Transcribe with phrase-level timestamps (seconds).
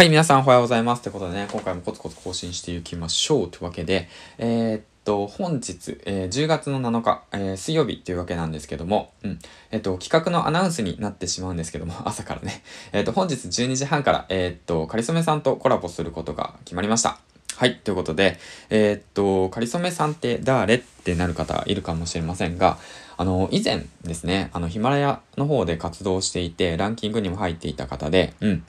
[0.00, 1.02] はい、皆さんおはようございます。
[1.02, 3.50] ということでね、今回もコツコツ更新していきましょう。
[3.50, 9.38] というわけで、えー、っと、本日、えー、10月の7日、えー、水曜日というわけなんですけども、うん、
[9.70, 17.18] えっと、企画のアナウンスになってしまうんですけども、 朝からね、えっと、本日12時半から、えっと、かりそめさんとコラボすることが決まりました。
[17.56, 17.76] はい。
[17.76, 18.38] ということで、
[18.70, 22.78] え、っと、かりそめさんって誰ってなる方いるかもしれませんが、
[23.18, 28.64] あの、以前ですね、あの、ヒマラヤの方で活動していて、ランキングにも入っていた方で、うん。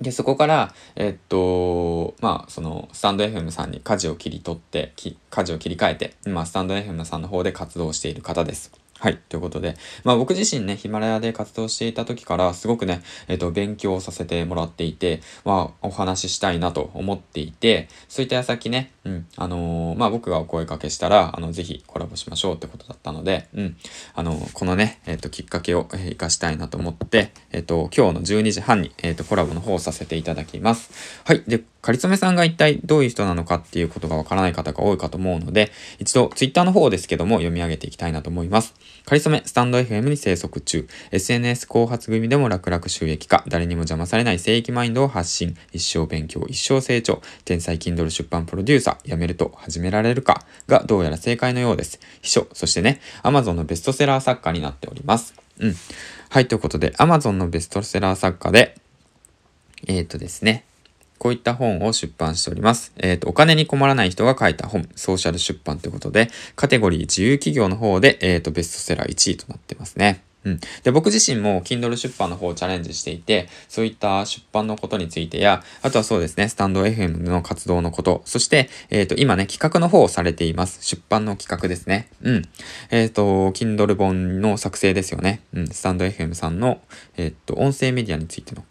[0.00, 4.94] で、そこから、えっと、まあ、その、スタンド FM さんに舵を切り取って、
[5.28, 8.72] 舵を切り替えて、今、スタンド FM さんの方で活動している方です。
[9.00, 9.16] はい。
[9.30, 23.76] ということで、まあ僕自身ね、ヒマラヤで活動していた時からすごくね、えっ、ー、と、勉強させてもらっていて、まあお話ししたいなと思っていて、そういった矢先ね、うん、あのー、まあ僕がお声かけしたら、あの、ぜひコラボしましょうってことだったので、うん、
[24.14, 31.22] あのー、このね、えっ、と、きっかけを、活かしたいなと思って、えっ、と、今日の12時半に、えっ、と、コラボの方をさせていただきます。
[31.24, 31.42] はい。
[31.46, 38.74] で、かりつめさんが一体どういう人なのかっていうことがわからない方が多いかと思うので、一度ツイッターの方ですけども読み上げていきたいなと思います。
[39.06, 51.98] かりそめ、スタンド FM に生息中、SNS 後発組でも楽々収益化、誰にも邪魔されない聖域マインドを発信、一生勉強、一生成長、天才 Kindle 出版プロデューサー、辞めると始められるかがどうやら正解のようです。
[52.20, 55.34] 秘書、そしてね、Amazon のベストセラー作家になっております。
[55.58, 55.74] うん。
[56.28, 58.76] はい、ということで、Amazon のベストセラー作家で、
[59.86, 60.64] えっ、ー、とですね、
[61.20, 62.94] こういった本を出版しております。
[62.96, 70.24] えっ、ー、と、お金に困らない人が書いた本、ソーシャル出版ということで、カテゴリー自由企業の方で、えっ、ー、と、ベストセラー1位となってますね。
[70.44, 70.60] うん。
[70.82, 80.78] で、僕自身も Kindle 出版の方をチャレンジしていて、そういった出版のことについてや、あとはそうですね、スタンド FM の活動のこと、そして、えっ、ー、と、今ね、企画の方をされています。
[80.82, 82.08] 出版の企画ですね。
[82.22, 82.42] うん。
[82.90, 85.42] えっ、ー、と、Kindle 本の作成ですよね。
[85.52, 85.68] うん。
[85.68, 86.80] スタンド FM さんの、
[87.18, 88.64] えっ、ー、と、音声メディアについての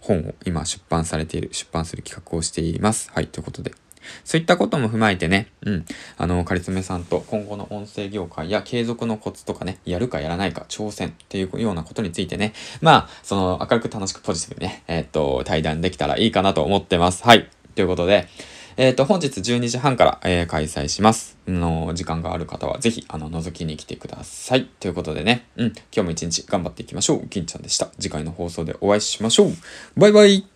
[0.00, 3.10] 本を今出版されている、出版する企画をしています。
[3.12, 3.72] はい、ということで。
[4.24, 5.84] そういったことも踏まえてね、うん、
[6.16, 17.22] あの、かりつめさんと今後の音声業界や継続のコツとかね、やるかやらないか、挑戦っていうようなことについてね、まあ、その、明るく楽しくポジティブにね、えー、っと、対談できたらいいかなと思ってます。
[17.24, 17.48] はい。
[17.74, 18.28] ということで、
[18.80, 21.36] えっ、ー、と、本日12時半から、えー、開催します。
[21.46, 24.70] の、時間がある方は、ぜひ、あの、覗きに来てください。
[24.80, 27.28] ということでね、うん、今日も一日頑張っていきましょう。
[27.28, 27.88] 金ちゃんでした。
[27.98, 29.52] 次回の放送でお会いしましょう。
[29.98, 30.46] バイバイ